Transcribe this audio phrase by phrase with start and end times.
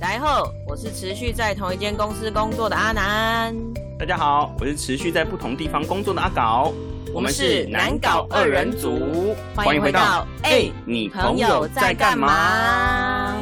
[0.00, 3.52] 大家好，我是持续在同一间公司工作的阿南。
[3.98, 6.72] 大家好，我是持续在不同地方工作的阿搞。
[7.12, 13.34] 我们是南搞二人组，欢迎回到哎，你朋友在干嘛？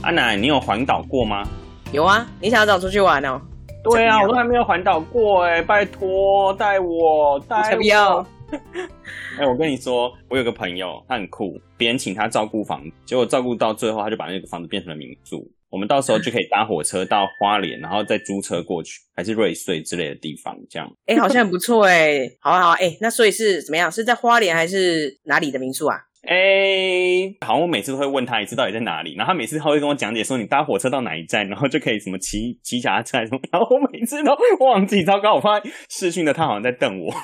[0.00, 1.46] 阿南，你有环岛过吗？
[1.92, 3.38] 有啊，你想要找出去玩哦？
[3.84, 8.26] 对啊，我都还没有环岛过哎，拜托带我带我。
[9.38, 15.50] 哎，我跟你说，我有个朋友，他很酷，别人请他照顾房子，结果照顾到最后，他就把那个房子变成了民宿。
[15.68, 20.90] 我们到时候就可以搭火车到花莲，然后再租车过去，还是瑞穗之类的地方，这样。
[21.06, 23.90] 哎，好像很不错哎，好啊好啊，哎，那所以是怎么样？
[23.90, 25.98] 是在花莲还是哪里的民宿啊？
[26.26, 37.14] 哎，好像我每次都会问他一次到底在哪里，然后他每次他会跟我讲解说你搭火车到哪一站，然后就可以什么骑骑脚踏车什么，然后我每次都忘记，糟糕，我发现视讯的他好像在瞪我。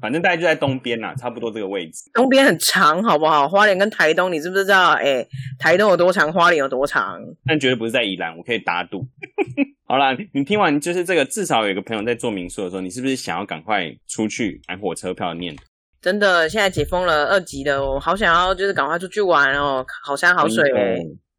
[0.00, 2.10] 反正大概就在东边啦，差不多这个位置。
[2.12, 3.48] 东边很长，好不好？
[3.48, 4.90] 花莲跟台东，你知不知道？
[4.90, 5.26] 哎，
[5.58, 7.18] 台东有多长，花莲有多长？
[7.46, 9.06] 但绝对不是在宜兰，我可以打赌。
[9.86, 15.62] 好啦，你听完就是这个，至少有一个朋友在做民宿的时候，你是不是想要赶快出去买火车票的念头？
[16.04, 20.76] 真的，现在解封了二级的，我好想要就是赶快出去玩哦，好山好水哦。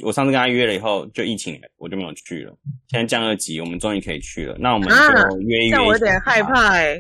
[0.04, 2.52] 我上次跟他约了以后，就疫情了，我就没有去了。
[2.88, 4.56] 现在降二级，我们终于可以去了。
[4.60, 4.96] 那我们就
[5.42, 5.78] 约一约。
[5.78, 7.00] 我有点害怕哎。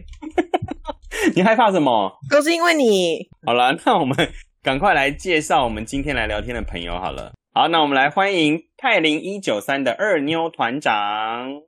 [1.36, 2.12] 你害怕什么？
[2.30, 3.28] 都是因为你。
[3.48, 4.16] 好了，那我们
[4.62, 7.32] 赶快来介绍我们今天来聊天的朋友好了。
[7.52, 10.94] 好，那我们来欢迎泰林一九三的二妞团长。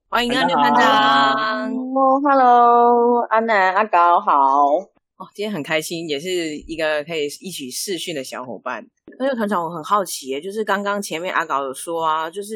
[0.09, 1.73] 欢迎二妞团长。
[2.21, 4.37] Hello，阿南阿高好。
[5.17, 8.87] 哦，今天很开心，也是一个可以一起试训的小伙伴。
[9.17, 12.55] 那个团长，我很好奇，就是刚刚前面阿搞有说啊，就是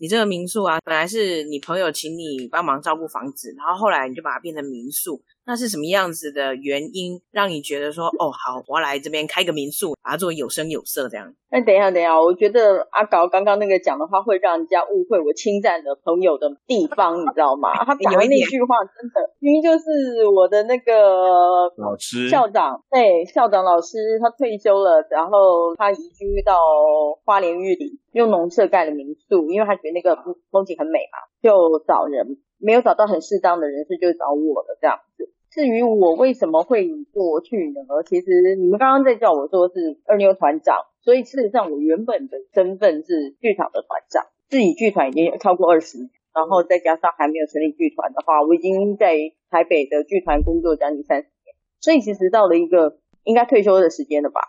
[0.00, 5.22] 你这个民宿啊，本来是你朋友请你帮忙照顾房子，然后后来你就把它变成民宿。
[5.46, 11.32] 那是什么样子的原因让你觉得说哦好，我要来这边开个民宿，把它做有声有色这样？
[11.50, 17.72] 那等一下，等一下，我觉得阿搞刚刚那个讲的话会让人家误会我侵占了朋友的地方，你知道吗？
[17.84, 20.92] 他 讲的那句话真的明明就是我的那个
[21.76, 26.54] 老师校长，对校长老师他退休了，然后他移居到
[27.24, 30.14] 花莲玉里，用农舍盖了民宿，因为他觉得那个
[30.52, 31.50] 风景很美嘛，就
[31.88, 35.32] 找人，没有找到很适当的人士，就找我了这样子。
[35.50, 37.80] 至于我为什么会过去呢？
[38.06, 49.16] 其实你们刚刚在叫我说是二妞团长，所以事实上我原本的身份是剧场的团长，自己剧团已经有超过二十年，然后再加上还没有成立剧团的话，我已经在
[49.50, 54.42] 台北的剧团工作将近三十年，所以其实到了一个应该退休的时间了吧。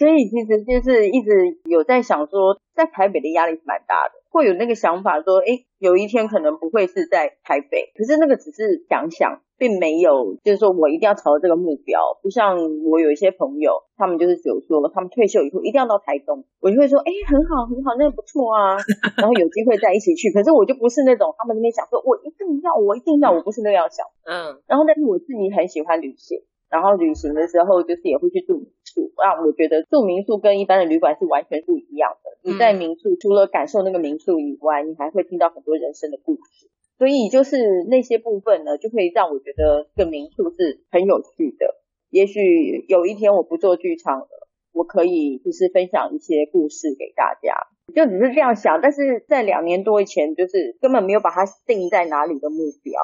[0.00, 9.42] 所以其实就是一直有在想说，在台北的压力是蛮大的，会有那个想法说，哎，有一天可能不会是在台北，可是那个只是想想。
[9.60, 12.00] 并没有，就是说我一定要朝着这个目标。
[12.22, 12.56] 不像
[12.88, 18.80] 我有一些朋友，他们就是有说，他们退休以后一定要到台东，我就会说，哎，很好，很好，那个不错啊。
[19.20, 20.32] 然后有机会再一起去。
[20.32, 24.00] 可是我就不是那种他们那边想说，我一定要，我一定要，我不是那样想。
[24.24, 24.64] 嗯。
[24.66, 26.40] 然后，但是我自己很喜欢旅行，
[26.70, 29.12] 然后旅行的时候就是也会去住民宿。
[29.16, 32.30] 啊，我觉得住民宿跟一般的旅馆是完全不一样的。
[32.42, 36.68] 你在民宿除了感受那个民宿以外，你还会听到很多人生的故事。
[36.98, 41.80] 所以就是那些部分呢，就会让我觉得这个民宿是很有趣的。
[42.10, 44.28] 也许有一天我不做剧场了，
[44.72, 47.54] 我可以就是分享一些故事给大家，
[47.94, 48.80] 就只是这样想。
[48.82, 53.00] 但是在两年多以前，就是根本没有把它定在哪里的目标，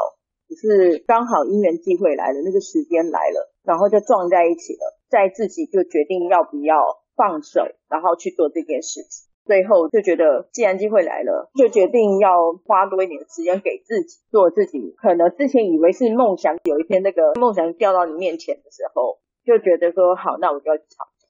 [0.48, 6.76] 只是刚好因缘际会来了，那个时间来了，然后就撞在一起了，在自己就决定要不要
[7.16, 9.26] 放手，然后去做这件事情。
[9.46, 14.92] 最后就觉得，既然机会来了，就决定要花多一点时间给自己做自己。
[14.98, 21.26] 可能之前以为是梦想，有一天那个梦想掉到你面前的时候，就觉得说好，那我就要去尝试。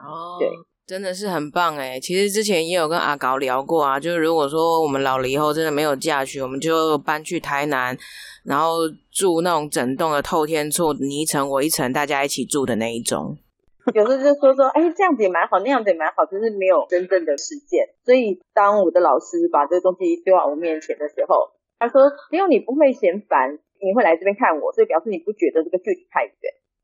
[0.00, 0.48] 哦，对，
[0.88, 2.00] 真的是很棒哎。
[2.00, 7.94] 其实之前也有跟阿高聊过啊，就是如果说我们老了以后真的没有嫁娶，我们就搬去台南，
[8.42, 13.36] 然后住那种整栋的透天厝，你一层我一层，大家一起住的那一种。
[13.92, 17.84] 有时候就说说，哎，这样子也蛮好，那样子也蛮好，只是没有真正的实践。
[18.02, 26.32] 所以当我的老师把这个东西丢到我面前的时候，他说：只有你不会嫌烦，你会来这边看我，所以表示你不觉得这个距离太远。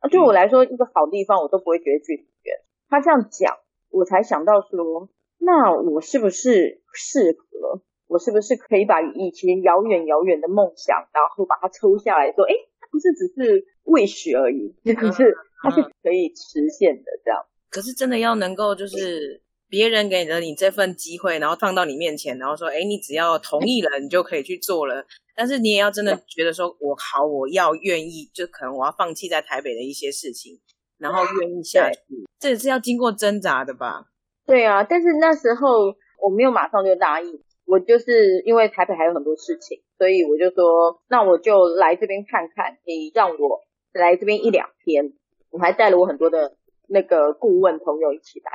[0.02, 2.60] 那对我来说，一个好地方我都不会觉得距离远。
[2.90, 3.56] 他这样讲，
[3.94, 5.08] 我才想到说，
[5.38, 7.82] 那我是不是适合？
[8.06, 12.52] 我是不是可以把以前遥远遥远的梦想，然后把它抽下来说，哎，
[12.90, 15.34] 不是只是未许而已， 可是。
[15.66, 17.40] 它是可以实现的，这样。
[17.70, 30.60] 可是真的要能够，就是别人给了你这份机会，然后放到你面前，然后说：“哎，你只要同意了，你就可以去做了。”但是你也要真的觉得说：“我好，我要愿意，就可能我要放弃在台北的一些事情，
[30.98, 31.98] 然后愿意下去。”
[32.38, 34.06] 这也是要经过挣扎的吧？
[34.46, 43.62] 对啊，但是那时候我没有马上就答应，我就是因为台北还有很多事情，所以我就说，那我就来这边看看，你让我
[43.94, 45.14] 来这边一两天，
[45.50, 46.56] 我还带了我很多的
[46.86, 48.50] 那个顾问朋友一起来，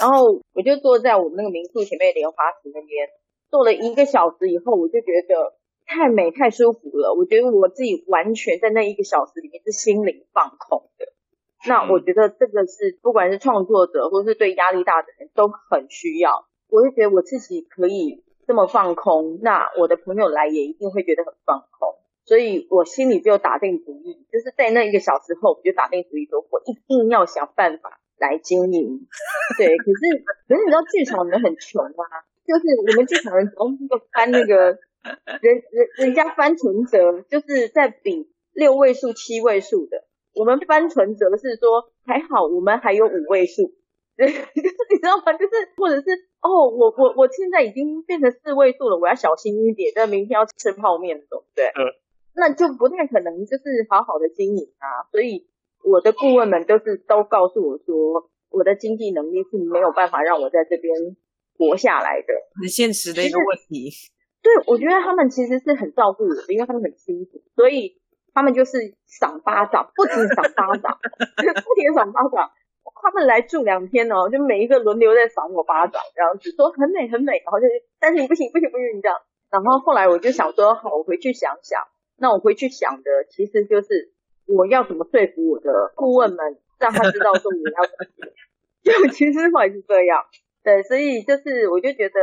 [0.00, 3.08] 然后我就坐在我们那个民宿前面莲花池那边，
[3.50, 5.52] 坐了一个小时以后，我就觉得
[5.84, 11.12] 太美太舒服了，我觉得我自己完全在那一个小时里面是心灵放空的。
[11.66, 16.46] 那我觉得这个是不管是创作者或是对压力大的人都很需要。
[16.68, 21.94] 我就觉得我自己可以这么放空，那我的朋友来也一定会觉得很放空。
[22.24, 29.06] 所以我心里就打定主意，就是在那一个小时后，我就打定主意说，我一定要想办法来经营。
[29.56, 34.78] 对，可是可是你知道剧场人很穷啊，就是我们剧场人总是翻那个
[35.40, 40.02] 人人人家翻存折，就是在比六位数、七位数的。
[40.36, 43.72] 我们翻存折是说还好，我们还有五位数，
[44.16, 45.32] 就 是你知道吗？
[45.32, 46.12] 就是或者是
[46.42, 51.64] 哦，我我我现在已经变成四位数了，我要小心一点，那明天要吃泡面，对不对？
[51.72, 51.88] 嗯，
[52.34, 55.08] 那就不太可能，就是好好的经营啊。
[55.10, 55.48] 所以
[55.82, 60.94] 我的顾问们都是都告诉我说，我的经济能力是没有办法让我在这边
[61.56, 63.90] 活下来的，很现实的一个问题。
[64.42, 67.96] 对，我觉得他们其实是很照顾我的，因为他们很辛苦，所以。
[68.36, 70.92] 他们就是赏巴掌，不止赏巴掌，
[71.40, 72.50] 不停赏巴掌。
[73.00, 77.66] 他们来住两天哦，就每一个轮流在赏我巴掌，然后只说很美很美，然后就
[77.98, 79.16] 但是你不行不行不行你这样。
[79.50, 81.80] 然后后来我就想说，好，我回去想想。
[82.18, 84.12] 那我回去想的其实就是
[84.46, 88.28] 我要怎么说服我的顾问们，让他知道说我要怎么。
[88.84, 90.24] 就其实会是这样，
[90.62, 92.20] 对，所以就是我就觉得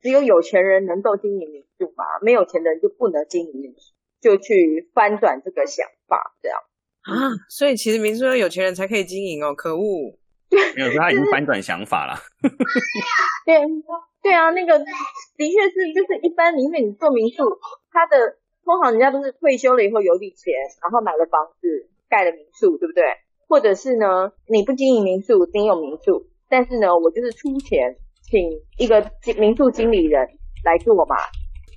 [0.00, 3.92] 只有有钱人能够经营民宿嘛，没有钱的人就不能经营民宿。
[4.22, 6.58] 就去翻转这个想法，这样
[7.02, 10.16] 啊，所以其实民宿要有钱人才可以经营哦，可恶！
[10.76, 12.14] 没有，他已经翻转想法了。
[13.44, 13.58] 对
[14.22, 17.58] 对啊，那个的确是，就是一般，因为你做民宿，
[17.90, 23.02] 他的通常人家都是退休了以后有笔钱，然后买了房子，盖了民宿，对不对？
[23.48, 28.48] 或者是呢，你不经营民宿，你有民宿，但是呢，我就是出钱请
[28.78, 30.28] 一个民宿经理人
[30.64, 31.16] 来做嘛。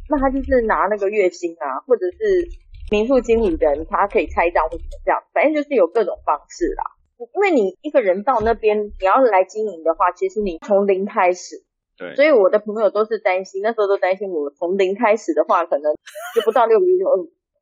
[0.09, 2.47] 那他就是拿那个月薪啊，或者是
[2.91, 6.83] 民宿经理人，他可以拆账或怎么这样，反正就是有各种方式啦。
[7.17, 11.63] 因为你一个人到那边，你要来经营的话，其实你从零开始。
[11.97, 12.13] 对。
[12.15, 15.95] 所以我的朋友都是担心，那时候都担心我从零开始的话，可能
[16.35, 17.17] 就不到六个月就饿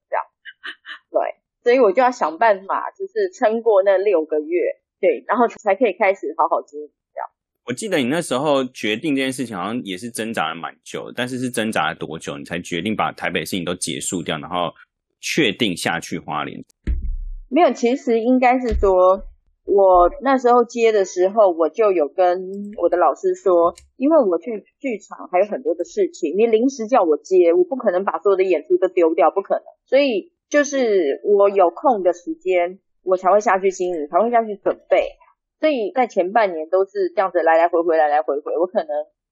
[0.10, 0.26] 这样。
[1.12, 1.22] 对。
[1.64, 4.60] 所以我就要想办法，就是撑过那六个月，
[5.00, 6.90] 对，然后才可以开始好好经营。
[7.66, 14.74] 我记得你那时候决定这件事情，好像也是挣扎了蛮久，但是是挣扎了多久，你才决定把台北事情都结束掉，然后
[15.22, 16.62] 确定下去花莲？
[17.50, 19.24] 没有，其实应该是说，
[19.64, 22.44] 我那时候接的时候，我就有跟
[22.82, 29.64] 我的老师说，因为我去剧场还有很多的事情，你临时叫我接，我不可能把所有的演出都丢掉，不可能。
[29.86, 35.08] 所以就是我有空的时间，我才会下去经营，才会下去准备。
[35.64, 38.90] 所以在前半年都是这样子来来回回来来回回，我可能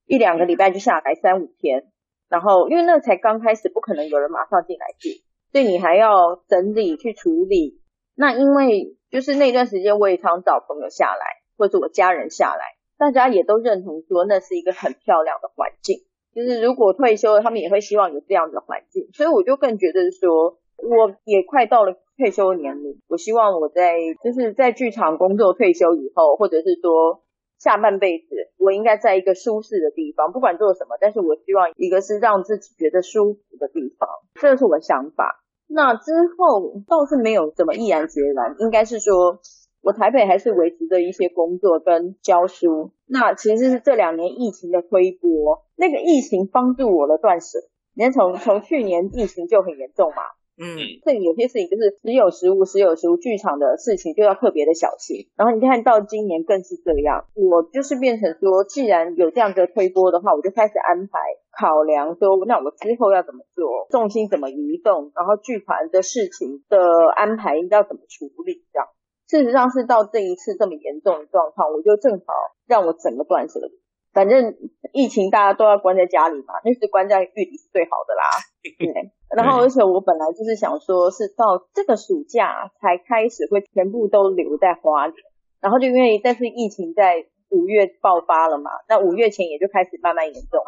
[0.08, 1.92] 一两个礼拜就下来三五天，
[2.30, 5.10] 然后因为那才刚开始，不可能有人马上进来住，
[5.52, 7.82] 所以你还要整理去处理。
[8.16, 11.26] 那因为就是那段时间我也常找朋友下来，
[11.58, 12.64] 或者我家人下来，
[12.98, 15.98] 大家也都认同说那是一个很漂亮的环境，
[16.34, 20.60] 就是如果退休了，他们也会希望有这样的环境，所以我就更觉得说。
[20.84, 27.24] 我也快到了退休年龄，我希望我在就是在剧场工作退休以后，或者是说
[27.58, 35.44] 下半辈子，我应该在一个舒适的地方，不管做什么，但是我希望一个是让自己觉得舒服的地方，这是我的想法。
[35.66, 39.40] 那之后倒是没有怎么毅然决然，应该是说
[39.82, 42.92] 我台北还是维持着一些工作跟教书。
[43.08, 47.58] 那其实是这两年疫情的推波，那个疫情帮助我了断舍。
[47.96, 50.22] 你看从从去年疫情就很严重嘛。
[50.62, 53.18] 嗯，这里有些事情就是时有时无，时有时无。
[53.18, 55.26] 剧场的事情就要特别的小心。
[55.36, 61.18] 然后你看到今年更是这样，我就是变成说，既然有这样的推波的话，我就开始安排
[61.50, 66.78] 考量说，那我之后要怎么做，重心怎么移动，然后剧团的事情的
[67.16, 68.64] 安排应该要怎么处理。
[68.72, 68.88] 这样，
[69.28, 72.34] 事实上是到这一次这么严重的状况，我就正好
[72.68, 73.81] 让我整个断舍离。
[74.14, 74.56] 反正
[74.94, 78.24] 疫情大家都要关在家里嘛，那是关在狱里是最好的啦。
[78.78, 79.12] 对。
[79.36, 85.16] 然后，而且我本来就是想说，是到这个暑假才开始会全部都留在花莲，
[85.62, 90.60] 然后就因为但是疫情在五月爆发了嘛，那五月前也就开始慢慢严重，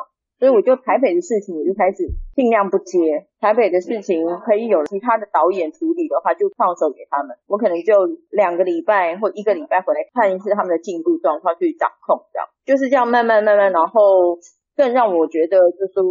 [0.43, 2.03] 所以我就台北的事情我就开始
[2.35, 7.37] 尽量不接，台北的事情可以有其他的导演处理的话，就放手给他们。
[7.47, 7.93] 我可能就
[8.29, 14.37] 两个礼拜或一个礼拜回来看一次他们的进度状况，去掌控这样，就是这样慢慢慢慢，然后
[14.75, 16.03] 更让我觉得就说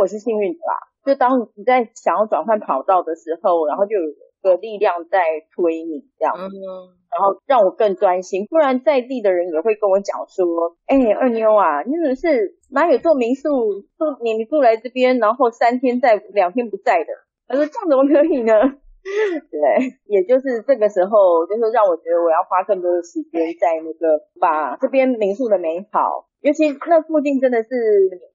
[0.00, 0.78] 我是幸运的啦。
[1.04, 4.06] 就当你在想要转换跑道的时候，然后就有
[4.40, 5.18] 个力量在
[5.56, 6.36] 推你这样。
[7.10, 17.10] 然后让我更专心，不然在地的人也会跟我讲说：“哎，二妞啊，你怎么是哪有做民宿住你你住来这边，然后三天在两天不在的？”
[17.48, 18.52] 他说：“这样怎么可以呢？”
[19.50, 27.68] 对，也就是这个时候，就是让我觉得我要花更多的时间在那个把这边民宿的美好，尤其那附近真的是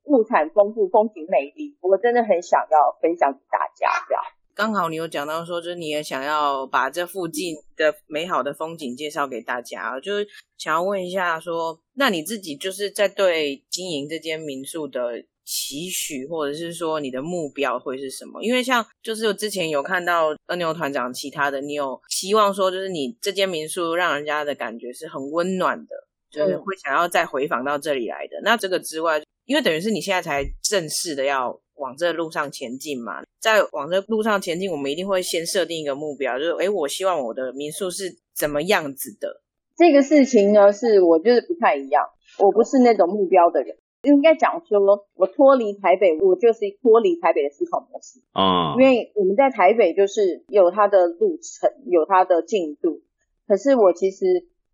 [0.06, 4.24] 物产丰富、风景美丽，我真的很想要分享给大家这样。
[4.56, 10.26] 刚好你有讲到说，就是你也想要把这附近的美好的风景介绍给大家，就是
[10.58, 18.42] 想要问一下，说那你自己就是在对经营这间民宿的期许，或者是说你的目标会是什么？
[18.42, 25.96] 因为像就是之前有看到二牛团长其他的，你有希望说，就是你这间民宿让人家的感觉是很温暖的，
[26.32, 28.40] 就是会想要再回访到这里来的。
[28.42, 31.60] 那这个之外，因为等于是你现在才正式的要。
[31.76, 39.42] 往这路上前进嘛，在往这路上前进，我们一定会先设定一个目标，就是诶，我希望我的民宿是怎么样子的。
[39.78, 42.06] 这个事情呢，是我就是不太一样，
[42.40, 43.78] 我不是那种目标的人。
[44.04, 44.80] 应该讲说，
[45.16, 48.76] 我脱离台北，我就是脱离台北的思考模式啊。
[48.80, 53.02] 因为我们在台北就是有它的路程，有它的进度。
[53.48, 54.26] 可是我其实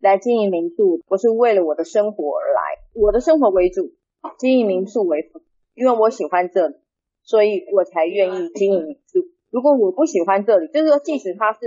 [0.01, 2.61] 来经营民宿，我是为了我的生活而来，
[2.93, 3.93] 我的生活为主，
[4.37, 5.41] 经营民宿为辅，
[5.75, 6.75] 因为我喜欢这里。
[7.31, 9.23] 所以我才愿意经营民宿。
[9.51, 11.59] 如果我不喜欢这里，就是说，即使它是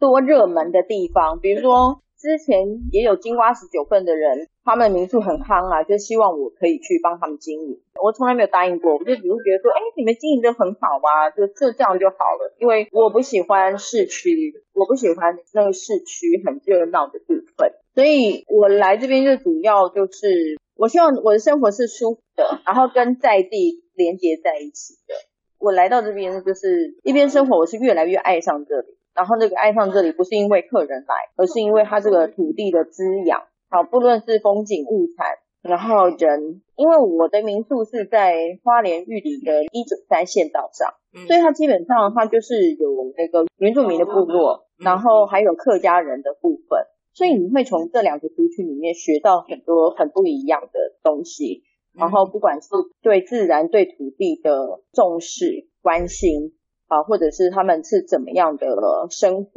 [0.00, 7.80] 多热门的地方，比如说之前也有金瓜十九份的人，他们民宿很夯啊，就希望我可以去帮他们经营。
[8.02, 12.54] 我从来没有答应过，我就只是觉得说，哎，你们经营的很好啊，就就这样就好了。
[12.58, 23.80] 因为我不喜欢市区，我不喜欢那个市区很热闹的部分，所以我来这边就主要就是，我希望我的生活是舒服的，然后跟在地。
[23.94, 25.14] 连接在一起的。
[25.58, 28.96] 我来到这边就是一边生活，我是越来越爱上这里。
[29.14, 33.42] 然后那个爱上这里不是因为客人来，而是因为它这个土地的滋养。
[33.68, 35.26] 好，不论是风景物产，
[35.60, 40.94] 然后人，因为我的民宿是在花莲玉里的一九三县道上，
[41.26, 46.80] 所以它基本上它就是有那个原住民的部落，然后还有客家人的部分，
[47.14, 50.70] 所以你会从这两个族群里面学到很多很不一样的
[51.02, 51.64] 东西。
[51.94, 52.68] 然后不管是
[53.02, 56.54] 对自然、对土地的重视、关心
[56.86, 58.66] 啊，或者是他们是怎么样的
[59.10, 59.50] 生活，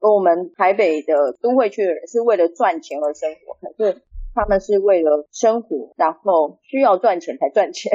[0.00, 4.02] 而我们台北的都会区的人是为了赚钱而生活，可是
[4.34, 7.90] 他们是为了生活，然后需要赚钱才赚钱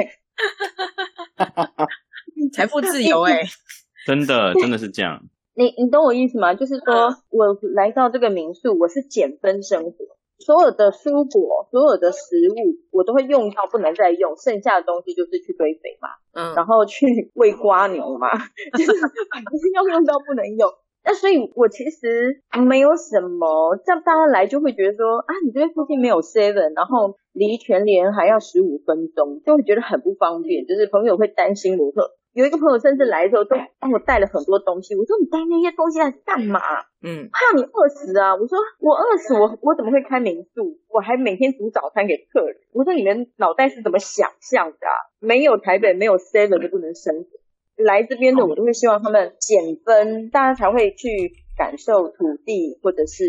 [2.52, 3.42] 财富自由哎，
[4.08, 5.22] 真的真的是这样。
[5.54, 6.54] 你你懂我意思吗？
[6.54, 9.92] 就是说我来到这个民宿，我是减分生活。
[10.38, 18.26] 所有的蔬果，所有的食物，我都会用到不能再用，剩下的东西就是去堆肥嘛，嗯，然后去喂瓜牛嘛，
[18.76, 20.68] 就是就是要用到不能用。
[21.04, 32.10] 那所以，我其实没有什么，这样大家来就会觉得说啊，你这边附近没有 seven，然后离全联还要十五分钟，就会觉得很不方便，就是朋友会担心我说。
[32.34, 36.60] 有一个朋友甚至来的时候都帮我带了很多东西，我说你带那些东西来干嘛？
[37.00, 38.34] 嗯，怕你饿死啊！
[38.34, 40.80] 我说我饿死我我怎么会开民宿？
[40.88, 42.56] 我还每天煮早餐给客人。
[42.72, 44.86] 我说你们脑袋是怎么想象的？
[45.20, 47.28] 没有台北没有 seven 就不能生活。
[47.76, 53.24] 来这边的我都会希望他们减分，大家才会去感受土地或者是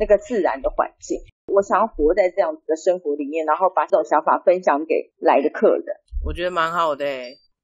[0.00, 1.18] 那个自然的环境。
[1.52, 5.84] 我想要活在这样子的生活里面，然后把这种想法分享给来的客人。
[6.24, 7.04] 我觉得蛮好的。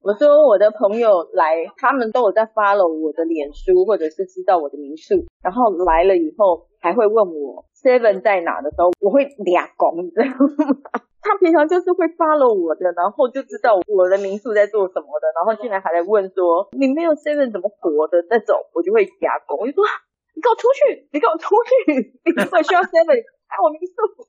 [0.06, 10.78] 我说我的朋友来，他们都有在 follow 我的脸书，或者是知道我的民宿，然后来了以后还会问我 seven 在哪的时候，我会俩拱， 你知道吗？
[11.20, 19.82] 他平常就是会 follow 我的，然后就知道我的民宿在做什么的，然后进来还在问说你没有 seven 怎么活的那种，我就会俩拱，我就说
[20.36, 24.22] 你给我出去，你给我出去， 你如果需要 seven 来我民宿。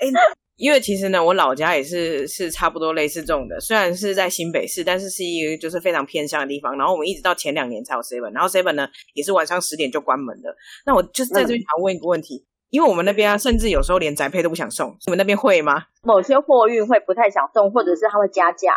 [0.00, 0.34] 哎。
[0.56, 6.78] 因为其实呢，我老家也是是差不多类似这种的，虽然是在新北市，但是是一个就是非常偏乡的地方。
[6.78, 10.54] 然后我们一直到前两年才有 seven，然后 seven 呢也是晚上十点就关门的。
[10.86, 15.86] 那我就是在这边想问一个问题，因为我们那边啊，甚至有时候连宅配都不想送，你们那边会吗？
[16.04, 18.74] 某些货运会不太想送，或者是他会加价，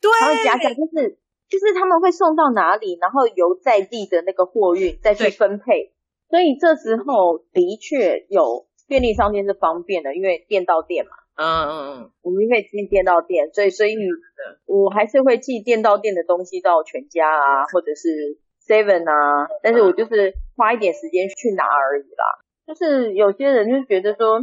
[0.00, 1.18] 对，他会加价，就是
[1.50, 5.92] 就是他们会送到哪里，然后由在地的那个货运再去分配。
[6.30, 11.12] 所以这时候的确有便利商店是方便的，因为店到店嘛。
[11.36, 13.94] 嗯嗯嗯，我们可以寄店到店，所以所以
[14.66, 22.40] 我还是会寄店到店的东西到全家啊，或者是 Seven 啊，但是我就是花一点时间去拿而已啦。
[22.66, 24.40] 就是有些人就觉得说，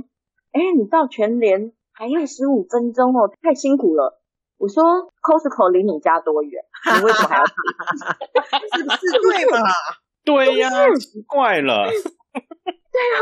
[0.53, 4.21] 哎，你到全联还要十五分钟哦，太辛苦了。
[4.57, 6.63] 我说 Costco 离你家多远？
[6.97, 7.45] 你为什么还要？
[8.77, 9.67] 是不是对嘛？
[10.23, 11.89] 对呀， 奇怪了。
[11.89, 13.19] 对啊，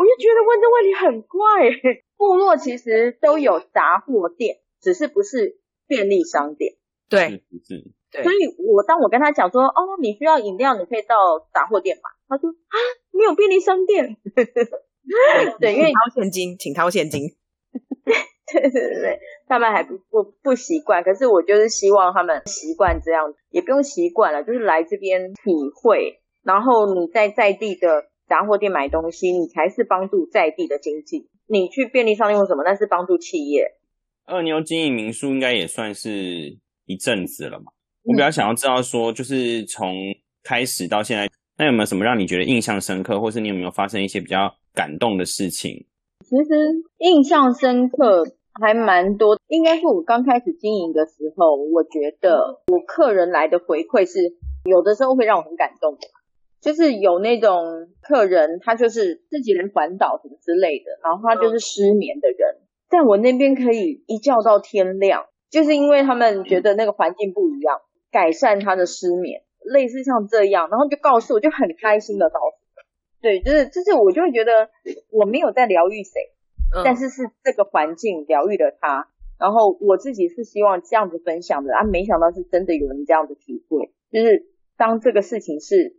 [0.00, 2.00] 我就觉得问这问题很怪。
[2.16, 6.74] 部落其实都有杂货店，只是不是便利商店。
[7.08, 8.22] 对，是，对。
[8.22, 11.16] 所以我当我跟他讲说，哦，你需要饮料，你可以到
[11.52, 12.02] 杂货店买。
[12.28, 12.76] 他说啊，
[13.10, 14.16] 没有便利商店。
[15.60, 17.22] 对，因为掏现金，请掏现金。
[18.52, 25.52] 对对对对，他们还不不不习惯，可是我就是希望他们习惯这样，也不用习惯了，就是来这边体
[25.82, 31.28] 会，然后你在在地的杂货店买东西，你才是帮助在地的经济。
[31.48, 33.72] 你去便利商店或什么，那是帮助企业。
[34.24, 36.56] 二妞经营民宿应该也算是
[36.86, 37.72] 一阵子了嘛，
[38.04, 39.92] 我比较想要知道说，就是从
[40.44, 45.84] 开始到现在，那有没有什么让你觉得印象深刻，或是你有没有发生一些比较感动的事情？
[46.20, 48.36] 其实印象深刻。
[48.60, 54.18] 还蛮多，应该是我刚开始经营的时候，我觉得我客人来的回馈是
[54.64, 56.00] 有的时候会让我很感动的，
[56.60, 62.56] 就是有那种客人他就是自己人环岛什么之类的，然后他就是失眠的人，
[62.88, 72.82] 在我那边可以一觉到天亮，就是因为他们觉得那个环境不一样，改善他的失眠，类似像这样，然后就告诉我就很开心的告诉，
[73.22, 74.70] 对，就是就是我就会觉得
[75.10, 76.12] 我没有在疗愈谁。
[76.84, 79.08] 但是是这个环境疗愈了他，
[79.40, 85.96] 然后我自己是希望这样子分享的啊，没想到是真的有人这样子体会，就是当这个事情是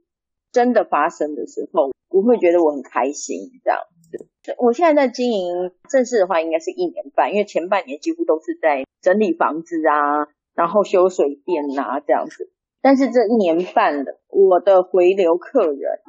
[0.51, 3.79] 真的发生的时候，我会觉得我很开心这样
[4.12, 4.55] 子。
[4.58, 12.51] 我现在在经营正式的话，应该是一年半，因为前半年几乎都是在整理房子啊，然后修水电啊这样子。
[12.81, 16.00] 但是这一年半的，我的回流客人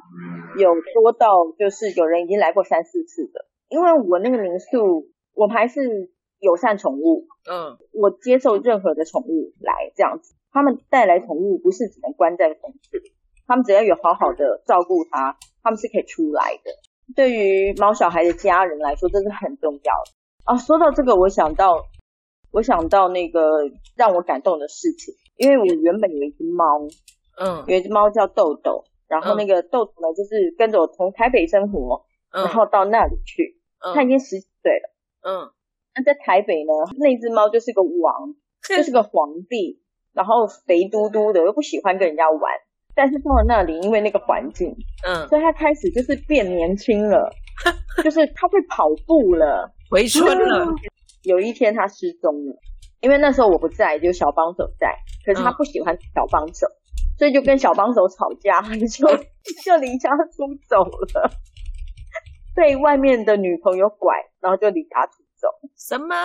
[0.57, 3.45] 有多到就是有人已经来过三四次的。
[3.69, 13.12] 因为我那个民宿，我们还是友善宠物，嗯，我接受任何的宠物来这样子，他们带来宠物不是只能关在笼子里，
[13.47, 16.71] 他们只要有好好的照顾它，他们是可以出来的。
[17.15, 20.11] 对于猫小孩的家人来说，这是很重要的
[20.45, 20.57] 啊。
[20.57, 21.85] 说到这个，我想到，
[22.51, 26.79] 我想到那个让我感动的事情，因为我原本有一只猫，
[27.37, 33.59] 嗯，有一只猫叫豆豆，然后那个豆豆呢，就是跟着我从台北生活，然后到那里去。
[33.93, 34.89] 他已经十几岁了，
[35.27, 35.51] 嗯，
[35.93, 38.33] 那在台北呢，那只猫就是个王，
[38.65, 42.41] 就是个皇帝，然后肥嘟嘟的，又不喜欢跟人家玩。
[42.95, 44.75] 但是到了那里，因为那个环境，
[45.07, 47.31] 嗯，所以他开始就是变年轻了，
[48.03, 50.67] 就是他会跑步了，回春了。
[51.23, 52.55] 有一天他失踪了，
[53.01, 54.93] 因为那时候我不在，就小帮手在，
[55.25, 56.67] 可是他不喜欢小帮手，
[57.17, 59.07] 所以就跟小帮手吵架，就
[59.63, 61.31] 就离家出走了。
[62.55, 65.47] 被外面的女朋友拐，然后就离家出走。
[65.75, 66.15] 什么？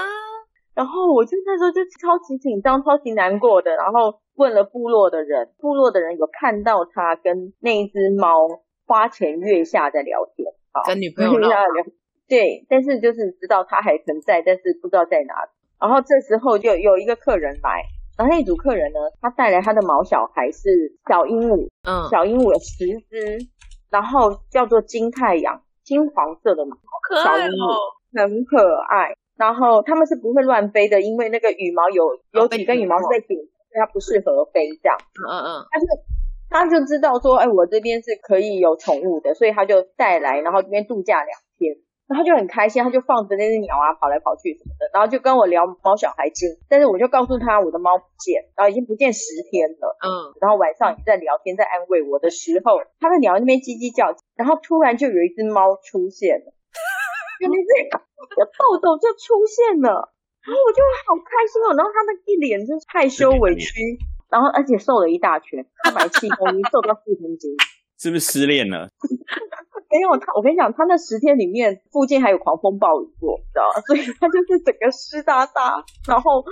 [0.74, 3.70] 然后我就那时候就超级紧张、超级难过的。
[3.74, 8.46] 然后问了部落的人，部落的人有看到他跟那一只猫
[8.86, 11.50] 花前月下在聊天，好跟女朋友聊。
[12.28, 15.50] 对，但是就是知道他还存在，但是不知道在哪里。
[15.80, 17.82] 然后这时候就有一个客人来，
[18.16, 20.68] 然后那组客人呢，他带来他的毛小孩是
[21.08, 23.38] 小鹦鹉，嗯，小鹦鹉有十只，
[23.90, 25.62] 然后叫做金太阳。
[25.84, 26.62] 金黄色的
[27.24, 33.38] 小鹦鹉很可爱，然后他们是不会乱飞的，因为那个羽毛有有几根羽毛是在顶，
[33.78, 34.96] 它不适合飞这样。
[35.30, 35.86] 嗯嗯，但是
[36.50, 41.76] 他就知道说，哎，我这边是可以有宠物的，所以他就带来，然后这边度假两天。
[42.08, 56.48] 然后就很开心，他就放着那只鸟啊跑来跑去什么的，然后就跟我聊猫小孩经，但是我就告诉他我的猫不见，然后已经不见十天了，嗯，然后晚上也在聊天，在安慰我的时候，他的鸟那边叽叽叫，然后突然就有一只猫出现了，
[57.44, 57.68] 有那只
[58.56, 60.08] 豆豆就出现了，
[60.48, 63.98] 然后我就好开心哦，然后他那一脸就是害羞委屈，
[64.30, 67.52] 然后而且瘦了一大圈，他白七公斤瘦到四公斤，
[68.00, 68.88] 是不是失恋了？
[69.90, 76.44] 没有他，我跟你讲，他那十天里面附近还有狂风暴雨过，知道所以他就是整个湿哒哒，然后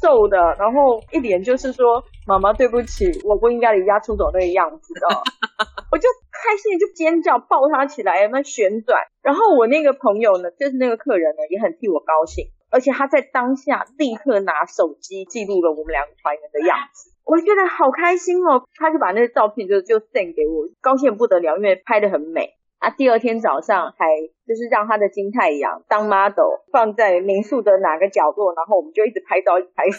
[0.00, 5.22] 瘦的，然后一脸就是说妈妈对不起，我不应该离家出走那个样子，知道
[5.92, 8.98] 我就开心就尖叫，抱他起来，那旋转。
[9.20, 18.68] 然后我那个朋友呢，就是那个客人呢，也很替我高兴，而且他在当下立刻拿手机记录了我们两个团员的样子，我觉得好开心哦。
[18.74, 22.57] 他就把那个照片就就 send 给我，高兴不得了，因为拍的很美。
[22.78, 24.06] 啊，第二天早上还
[24.46, 29.98] 就是让他的金太阳当 model 放在民宿的哪个角落，然后我们就一直拍照，一直拍照。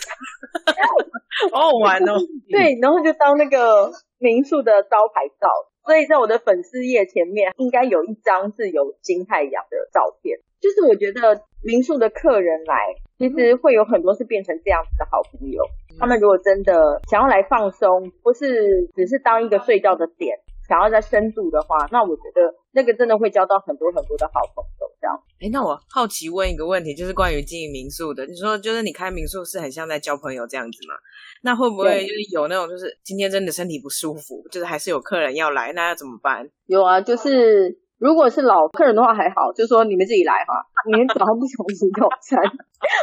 [1.51, 2.15] 好好玩哦。
[2.49, 5.47] 对，然后就当那个民宿的招牌照。
[5.85, 10.37] 所以在我的粉丝页前面应该有一张是有金太阳的照片。
[10.61, 15.63] 就是我觉得民宿的客人来，其实会有很多是变成这样子的好朋友。
[15.97, 20.37] 他们如果真的想要来放松，不是只是当一个睡觉的点。
[20.69, 24.88] 想要再深度的话，那我觉得那个真的会交到很多很多的好朋友。
[25.01, 28.25] 这样，哎，那我好奇问一个问题，就是关于经营民宿的。
[28.25, 30.93] 你说，就是你开民宿是很像在交朋友这样子吗？
[31.41, 36.49] 那会不会就是有那种，就是今天真的身体不舒服，就是还是有客人要来，那要怎么办？
[36.65, 42.43] 有啊，就是如果是老客人的话还好，就说你们自己来哈，你们早上不想吃早餐，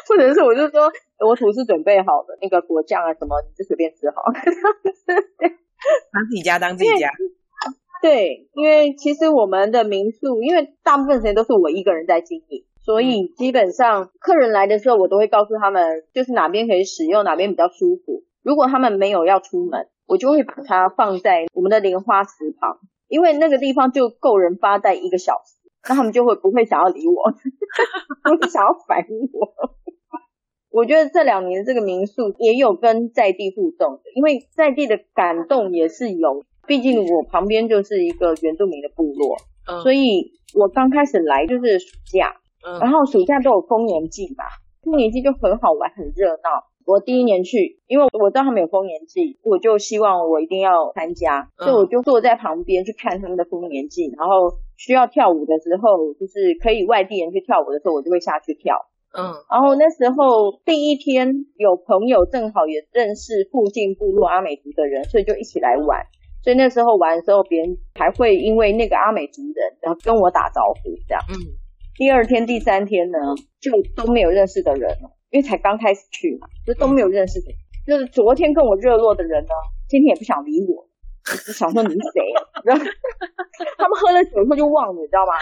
[0.07, 0.93] 或者是我就说
[1.27, 4.21] 我厨师准备好的那个果酱啊什么，你就随便吃好，
[6.13, 7.11] 当自己家当自己家。
[8.03, 18.23] 对，因为其实我们的民宿，因为大部分时间都是我一个人在经营，所以基本上客人来的时候，我都会告诉他们，就是哪边可以使用，哪边比较舒服。
[18.43, 22.31] 如果他们没有要出门，我就会把它放在我们的莲花池
[22.61, 22.79] 旁，
[23.09, 27.33] 因为那个地方就够人发呆一个小时，那他们就会不会想要理我，
[28.23, 29.75] 不会想要烦我。
[30.71, 36.45] 我觉得这两年这个民宿也有跟在地互动的，因为在地的感动也是有。
[36.67, 39.37] 毕竟我旁边就是一个原住民的部落，
[39.83, 42.37] 所以我刚开始来就是暑假，
[42.81, 44.45] 然后暑假都有丰年祭嘛，
[44.83, 46.65] 丰年祭就很好玩，很热闹。
[46.87, 58.87] 我第一年去，因为我知道他们有丰年祭，我就希望我一定要参加，所以我就坐在旁边去看他们的丰年祭，然后需要跳舞的时候，就是可以外地人去跳舞的时候，我就会下去跳。
[59.19, 66.07] 嗯，然后那时候第一天有朋友正好也认识附近部落阿美族的人，所以就一起来玩。
[66.47, 71.21] 所以那时候玩的时候，别人还会因为那个阿美族人，然后跟我打招呼这样。
[71.29, 71.35] 嗯。
[71.97, 73.19] 第二天、第三天呢，
[73.59, 77.51] 就都没有认识的人了，因为才刚开始去嘛，就都没有认识的。
[77.85, 79.51] 就是昨天跟我热络的人呢，
[79.89, 80.87] 今天也不想理我，
[81.27, 82.23] 我想说你是谁？
[82.63, 82.85] 然后
[83.77, 85.35] 他们喝了酒以后就忘了，你知道吗？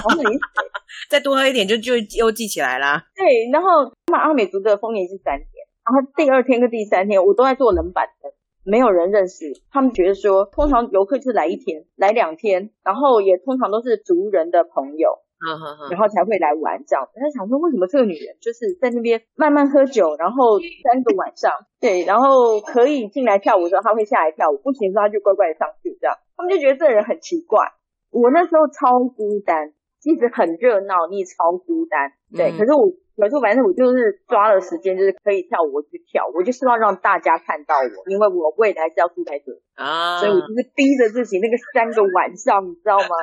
[0.00, 0.62] 想说你是谁？
[1.10, 3.04] 再多喝一点就就又记起来啦。
[3.16, 5.50] 对，然后他们阿美族的丰年是三天，
[5.82, 8.30] 然后第二天跟第三天我都在做冷板凳。
[8.64, 15.10] 没有人认识，他们觉得说，通常游客就是来一天、来两天，然后也通常都是族人的朋友，
[15.90, 17.06] 然后才会来玩这样。
[17.14, 26.16] 他想说，为什么这个女人就是在那边慢慢喝酒，然后三个晚上， 对，然后可以进来跳舞的时候，她会下来跳舞，不行的时候她就乖乖的上去这样。
[26.36, 27.68] 他们就觉得这人很奇怪。
[28.10, 32.50] 我那时候超孤单，即使很热闹，你也超孤单，对。
[32.56, 32.92] 可是我。
[33.16, 43.14] 可是反正我就是抓了时间，就是可以跳舞我去跳，我就希望让大家看到我，因为我未来是要住在这里啊，所以我就是逼着自己那个三个晚上，你知道吗？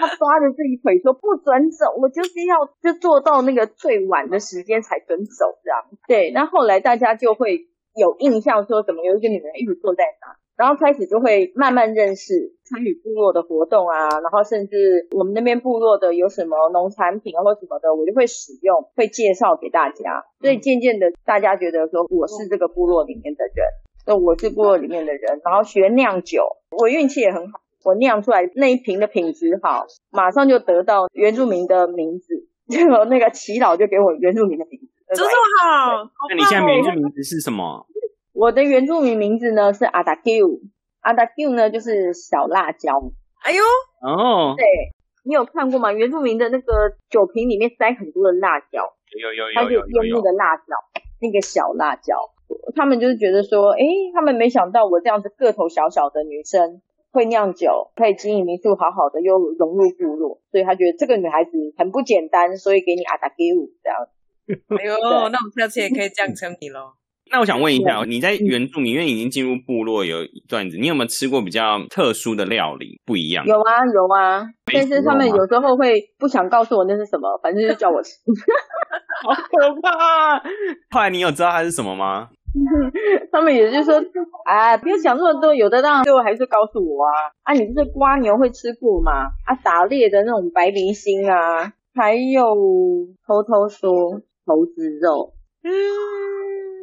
[0.00, 5.84] 他抓着自己腿说不准走，我就是要就做到那个最晚的时间才准走这样。
[6.06, 10.36] 对，那后来大家就会有印象说，怎么有一个女人一直坐在那？
[10.58, 20.26] 然后开始就会慢慢认识参与部落的活动啊，然后甚至我们那边部落的有什么农产品啊或什么的，我就会使用，会介绍给大家。
[20.40, 23.64] 所以渐渐的，大家觉得说我是这个部落里面的人，
[24.04, 26.42] 那我是部落里面的人，然后学酿酒，
[26.76, 35.30] 我运气也很好，我酿出来那一瓶的品质好，马上就得到原住民的名字， 就那个祈祷就给我原住民的名字，这么
[35.62, 36.10] 好。
[36.28, 37.86] 那你现在原住名字是什么？
[38.38, 40.60] 我的原住民名字呢是阿达 Q，
[41.00, 42.94] 阿达 Q 呢就是小辣椒。
[43.42, 43.58] 哎呦，
[44.00, 44.64] 哦，对
[45.24, 45.92] 你有看过吗？
[45.92, 50.62] 原住民的那个酒瓶里面塞很多的辣椒，有有有，他就用那个辣椒，
[51.20, 52.14] 那个小辣椒。
[52.76, 53.82] 他们就是觉得说，哎，
[54.14, 63.34] 他们没想到我这样子个头小小的女生会酿酒，可以经营民宿，好好的又融入部落，所以他觉得这个女孩子很不简单，所以给你阿达 Q
[63.82, 63.98] 这样。
[64.78, 66.94] 哎呦，那我们下次也可以这样称你喽。
[67.30, 73.00] 那我想问一下，你在原住民，因为已经进入部落有一段子，你有没有吃过比较特殊的料理？
[73.04, 73.44] 不一样？
[73.46, 74.46] 有啊，有啊。
[74.72, 78.12] 但是他们有时候会不想告诉我那是什么，反正就叫我吃。
[79.24, 80.38] 好可怕！
[80.90, 82.28] 后来你有知道它是什么吗？
[83.30, 84.02] 他们也就说，
[84.44, 87.12] 啊，不要想那么多，有的当然最后还是告诉我啊。
[87.42, 89.12] 啊，你这是瓜牛会吃过吗？
[89.44, 92.42] 啊，打猎的那种白鼻心啊，还有
[93.26, 93.90] 偷偷说
[94.46, 95.34] 猴子肉。
[95.62, 95.70] 嗯。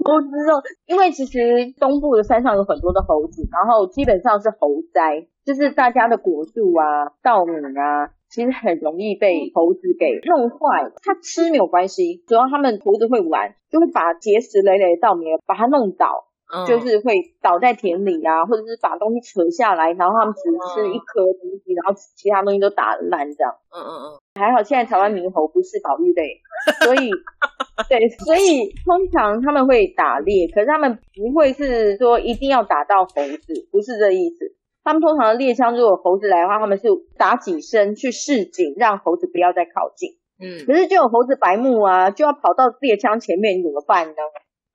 [0.03, 10.91] 猴子肉，因为其实东部的山上有很多的猴子，然后基本上是猴灾，就是大家的果树啊、稻米啊，其实很容易被猴子给弄坏。
[11.03, 20.41] 它吃没有关系，主要他们猴子会玩，就会把结实累累的稻米把它弄倒，嗯就是会倒在田里啊，或者是把东西扯下来，然后他们只
[20.73, 23.55] 吃一颗东西，然后其他东西都打烂这样。
[23.71, 26.41] 嗯嗯嗯，还好现在台湾猕猴不是保育类，
[26.83, 27.09] 所以
[27.89, 34.55] 对，所以通常他们会打猎，可是他们不会是说一定要打到猴子，不是这意思。
[34.83, 36.87] 他们通常的猎枪，如果猴子来的话，他们是
[37.17, 40.11] 打几声去示警，让猴子不要再靠近。
[40.37, 44.15] 嗯，可是就有猴子白目啊，就要跑到猎枪前面，你怎么办呢？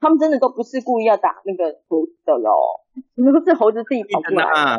[0.00, 2.50] 他们真的都不是故意要打那个猴子的喽，
[3.16, 4.50] 都是猴子自己跑过来的。
[4.50, 4.78] 啊，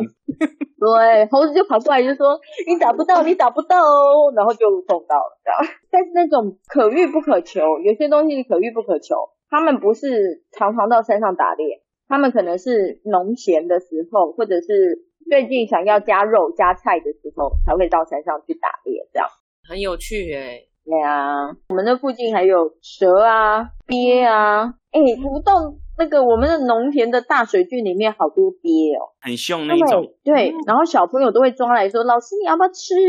[0.81, 5.73] 对，猴子就跑过来就说：“你打不到，你打不到哦。”然后就中到了，这样。
[5.91, 9.15] 但是那种可遇不可求，有些东西可遇不可求。
[9.47, 19.27] 他们不是常常到山上打猎，他们可能是农闲的时候，或者是最近想要加肉加菜的时候，才会到山上去打猎，这样。
[19.69, 20.61] 很有趣哎。
[20.83, 24.73] 对啊，我们那附近还有蛇啊、鳖啊。
[24.91, 29.09] 哎，不到那个我们的农田的大水郡里面，好多鳖哦。
[29.21, 30.13] 很凶那一种。
[30.23, 32.93] 对，然后小朋友都会抓来说：“老师，你要不要吃？”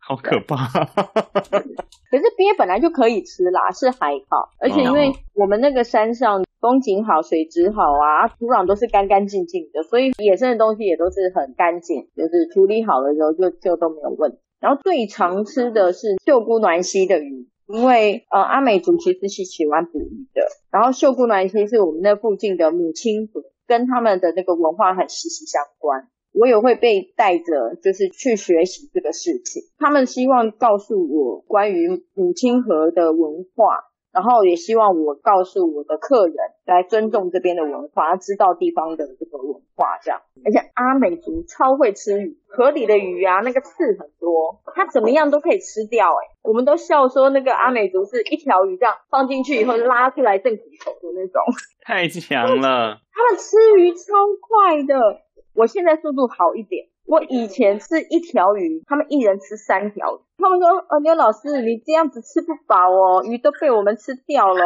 [0.00, 0.66] 好可怕！
[2.10, 14.38] 可是鳖本来就可以吃啦，是还好，而且因为我们那个山上风景好、水质好啊，土壤都是干干净净的，所以野生的东西也都是很干净，就是处理好了之后就就都没有问题。
[14.58, 26.08] 然后最常吃的是秀姑峦溪的鱼，因为呃阿美族其实是喜欢捕鱼的，然后秀姑兰其实是我们那附近的母亲河，跟他们的那个文化很息息相关。
[26.32, 29.64] 我也会被带着，就是去学习这个事情。
[29.78, 40.20] 他们希望告诉我关于母亲河的文化，然后也希望我告诉我的客人来尊重这边的文化，知道地方的这个文化这样。
[40.44, 46.24] 而且阿美族超会吃鱼，河里的鱼啊，那个刺很多，它怎么样都可以吃掉、欸。
[46.24, 51.42] 哎，我们都笑说那个阿美族是一条鱼这样放进去以后拉出来正骨头的那种。
[51.82, 52.98] 太强了！
[53.12, 55.20] 他们吃鱼超快的。
[55.52, 60.22] 我现在速度好一点，我以前吃一条鱼，他们一人吃三条。
[60.38, 64.64] 他们说：“呃，牛老师，你这样子吃不饱哦，鱼都被我们吃掉了，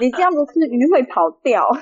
[0.00, 1.66] 你这样子吃鱼会跑掉。”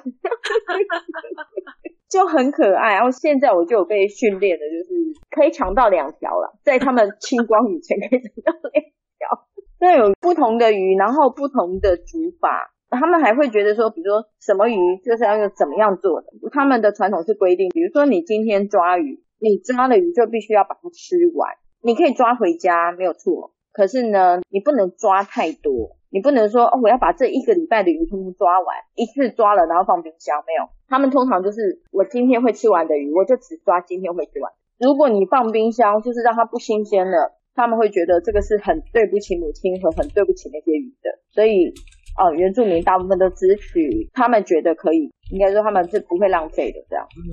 [2.08, 2.94] 就很可爱。
[2.94, 4.90] 然后现在我就有被训练的，就是
[5.30, 8.84] 可以抢到两条了，在他们清光以前可以抢到两
[9.18, 9.46] 条。
[9.80, 12.72] 那有不同的鱼，然后不同的煮法。
[12.90, 21.50] 他们还会觉得说，比如说什么鱼就是要用怎么样做的，他们的传统是规定，比如说你今天抓鱼，你抓了鱼就必须要把它吃完，
[21.82, 41.72] 你可以抓回家没有错，可是呢，你不能抓太多，你不能说哦，我要把这一个礼拜的鱼通通抓完，一次抓了然后放冰箱，没有，他们通常就是我今天会吃完的鱼，我就只抓今天会吃完，如果你放冰箱，就是让它不新鲜了，他们会觉得这个是很对不起母亲和很对不起那些鱼的，所以。
[42.18, 47.06] 哦，原住民大部分都只取他们觉得可以，应该说他们是不会浪费的这样。
[47.16, 47.30] 嗯，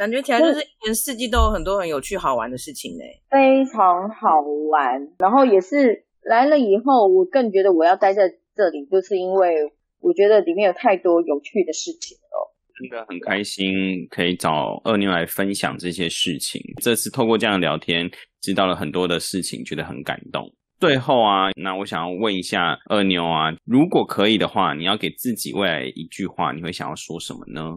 [0.00, 5.06] 感觉起来就是一年四季都有很多很有趣好玩的事情呢，非常好玩。
[5.18, 8.22] 然后也是来了以后，我更觉得我要待在
[8.56, 9.56] 这里，就是因为
[10.00, 12.56] 我觉得里面有太多有趣的事情了。
[12.78, 16.62] 真的很开心可以找二妞来分享这些事情。
[16.80, 18.10] 这次透过这样聊天，
[18.40, 20.50] 知道了很多的事情，觉得很感动。
[20.78, 27.76] 最后啊，那我想要问一下二妞啊，如果可以的话，你要给自己未来一句话，你会想要说什么呢？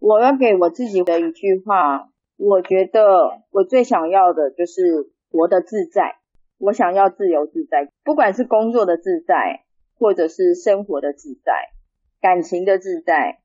[0.00, 6.16] 我要给我自己的一句话，我觉得我最想要的就是活得自在。
[6.58, 9.64] 我想要自由自在，不管是工作的自在，
[9.98, 11.52] 或者是生活的自在，
[12.20, 13.40] 感情的自在。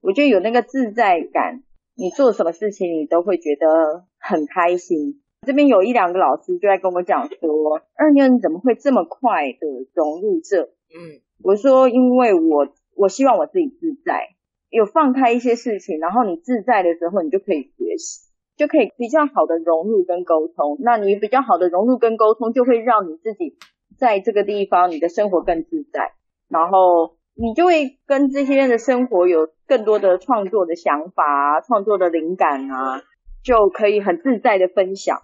[0.00, 1.62] 我觉得有那个自在感，
[1.94, 5.22] 你做什么事情你都会觉得很开心。
[5.46, 10.62] 这边有一两个老师就在跟我讲说，二妞你怎么会这么快的融入这？
[10.62, 14.35] 嗯，我说因为我我希望我自己自在，
[14.70, 20.76] 有放开一些事情，然后你自在的时候，你就可以学习，就可以比较好的融入跟沟通。
[20.80, 23.56] 那你比较好的融入跟沟通，就会让你自己
[23.98, 26.12] 在这个地方你的生活更自在，
[26.48, 33.02] 然后你就会跟这些人的生活有更多的创作的想法啊，创作的灵感啊，
[33.44, 35.22] 就可以很自在的分享。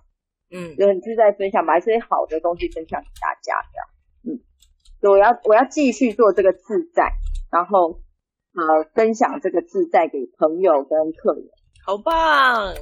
[0.54, 4.44] 嗯，就很自在分享，把这些好的东西分享给大家，这样，嗯，
[5.00, 7.08] 所以我要我要继续做这个自在，
[7.50, 8.01] 然后
[8.54, 11.44] 呃分享这个自在给朋友跟客人，
[11.84, 12.74] 好棒，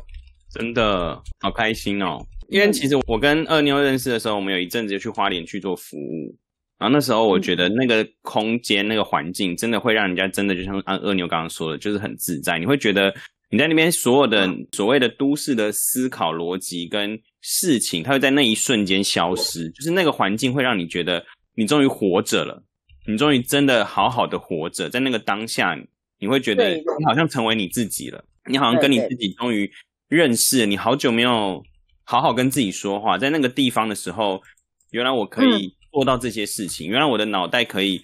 [0.52, 2.18] 真的好开心哦！
[2.48, 6.36] 因为其实我跟二妞认识的时候，我们有一阵子就去花莲去做服务，
[6.78, 13.14] 然后那时候我觉得那个空间、那个环境，真的会让人家真的就像二二妞刚刚说的，就是很自在，你会觉得。
[13.52, 21.20] 你在那边所有的所谓的都市的思考逻辑跟事情，它会在那一瞬间消失，就是那个环境会让你觉得
[21.56, 22.62] 你终于活着了，
[23.10, 25.76] 你终于真的好好的活着，在那个当下
[26.18, 29.70] 你会觉得你好像成为你自己了，你好像跟你自己终于
[30.08, 31.62] 认识了，你好久没有
[32.04, 34.42] 好好跟自己说话，在那个地方的时候，
[34.90, 35.60] 原来我可嗯。
[35.60, 38.00] 以做到这些事情，原来我的脑袋可以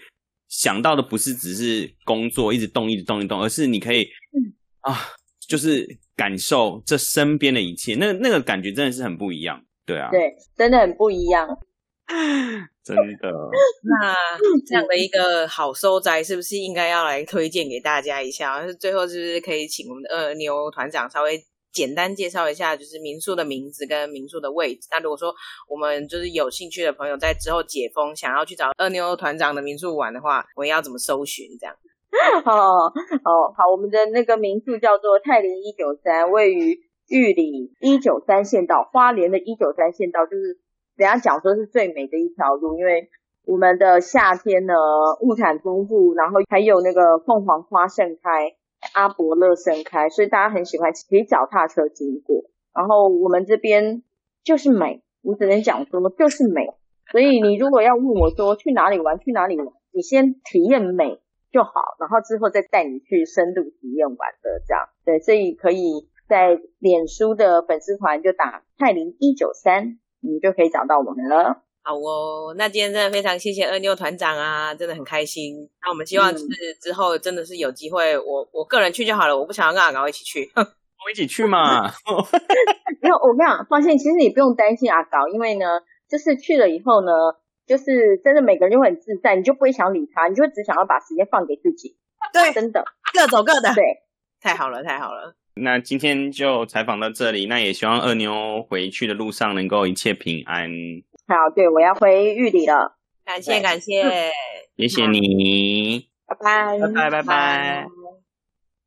[0.49, 4.09] 想到的不是只是工作一直动一直动一直动，而是你可以、
[4.81, 4.93] 啊，
[5.47, 11.47] 就是感受这身边的一切，那那个感觉真的是很不一样，对啊，对，真的很不一样。
[12.85, 13.29] 真的。
[13.83, 14.15] 那
[14.67, 18.61] 这样的一个好收摘，是不是应该要来推荐给大家一下？
[18.63, 21.41] 就是最后是不是可以请我们的二牛团长稍微
[21.73, 24.89] 简单介绍一下，就是民宿的名字跟民宿的位置？
[24.91, 25.35] 那如果说
[25.69, 31.47] 我们就是有兴趣的朋友，在之后解封想要去找二牛团长的民宿玩的话，我要怎么搜寻？
[31.59, 31.77] 这样
[32.47, 32.87] 哦
[33.25, 40.59] 哦，好，我们的那个民宿叫做泰林一九三，位于玉里一九三县道，花莲的一九三县道，就是
[40.97, 43.11] 人家讲说是最美的一条路，因为
[43.45, 44.75] 我们的夏天呢
[45.21, 48.57] 物产丰富，然后还有那个凤凰花盛开，
[48.95, 52.45] 阿伯乐盛开，所以大家很喜欢骑脚踏车经过。
[52.75, 54.03] 然后我们这边
[54.43, 56.67] 就是美，我只能讲说就是美。
[57.13, 61.21] 所以你如果要问我说去哪里玩，去哪里玩，你先体验美
[61.53, 64.89] 就好，然后之后再带你去深度体验玩的这样。
[65.05, 71.63] 对，所以可以在脸书的粉丝团就打泰林一九三，你就可以找到我们了。
[71.83, 75.71] 好哦，那今天真的非常谢谢二妞团长啊，真的很开心。
[75.83, 76.45] 那我们希望是
[76.81, 80.51] 之后真的是有机会，我我个人去就好了，我不想要跟阿高一起去。
[80.57, 81.87] 我们一起去嘛？
[83.01, 85.67] 没有，我跟你讲，发现其实你不用担心阿高，因为呢，
[86.09, 87.13] 就是去了以后呢，
[87.67, 91.97] 就是真的每个人就会很自在，你就不会想理他，你就只想要把时间放给自己。
[92.33, 93.73] 对，真的，各走各的。
[93.75, 93.85] 对，
[94.41, 95.37] 太好了，太好了。
[95.59, 100.71] 那今天就采访到这里，那也希望二妞回去的路上能够一切平安，
[101.27, 104.31] 好，对我要回玉里了，感谢感谢。
[104.77, 107.87] 谢谢你，拜拜，拜拜拜拜。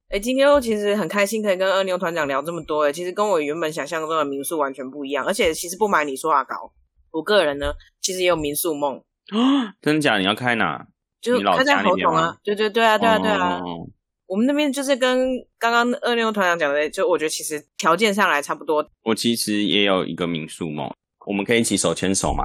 [0.09, 6.71] 哎，今天其实很开心可以跟二妞团长聊这么多哎，其实跟我原本想象中的民宿完全不一样，而且其实不瞒你说啊高，
[7.09, 9.01] 我个人呢其实也有民宿梦，
[9.81, 10.19] 真的假的？
[10.19, 10.85] 你要开哪？
[11.19, 12.13] 就开在家那边吗？
[12.13, 13.87] 侯总啊，对对对啊对啊对啊，哦
[14.29, 20.87] 我们那边就是跟刚刚二妞团长讲的，就我觉得其实条件上来差不多，我其实也有一个民宿梦，
[21.25, 22.43] 我们可以一起手牵手吗？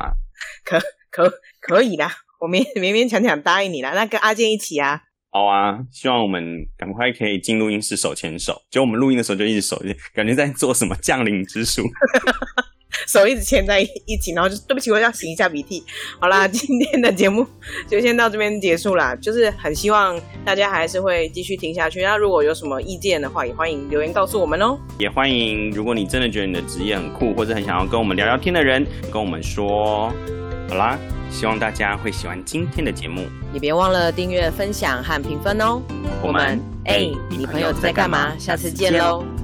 [0.64, 4.98] 可可可以啦，我勉勉勉强强答应你啦，那跟阿健一起啊，
[5.30, 8.62] 好啊，希望我们赶快可以进录音室手牵手。
[8.70, 9.80] 就我们录音的时候就一直手，
[10.14, 11.82] 感觉在做什么降临之术。
[13.08, 15.82] 手一直牵在一起，然后就对不起，我要擤一下鼻涕。
[16.18, 17.46] 好啦， 今天的节目
[17.88, 19.14] 就先到这边结束啦。
[19.16, 22.02] 就是很希望大家还是会继续听下去。
[22.02, 24.78] 那如果有什么意见的话，也欢迎留言告诉我们哦。
[24.98, 30.12] 也欢迎，如果你真的觉得你的职业很酷，或者很想要跟我们聊聊天的人，跟我们说。
[30.68, 30.98] 好啦，
[31.30, 33.26] 希望大家会喜欢今天的节目。
[33.52, 35.80] 也别忘了订阅、分享和评分哦。
[36.22, 38.32] 我们哎、你朋友在干嘛？
[38.38, 39.43] 下次见喽。